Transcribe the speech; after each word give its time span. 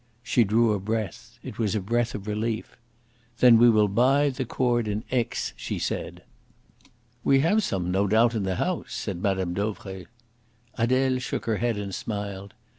She 0.23 0.43
drew 0.43 0.73
a 0.73 0.79
breath. 0.79 1.37
It 1.43 1.59
was 1.59 1.75
a 1.75 1.79
breath 1.79 2.15
of 2.15 2.25
relief. 2.25 2.75
"Then 3.37 3.59
we 3.59 3.69
will 3.69 3.87
buy 3.87 4.31
the 4.31 4.45
cord 4.45 4.87
in 4.87 5.03
Aix," 5.11 5.53
she 5.55 5.77
said. 5.77 6.23
"We 7.23 7.41
have 7.41 7.61
some, 7.63 7.91
no 7.91 8.07
doubt, 8.07 8.33
in 8.33 8.41
the 8.41 8.55
house," 8.55 8.93
said 8.95 9.21
Mme. 9.21 9.53
Dauvray. 9.53 10.05
Adele 10.73 11.19
shook 11.19 11.45
her 11.45 11.57
head 11.57 11.77
and 11.77 11.93
smiled. 11.93 12.55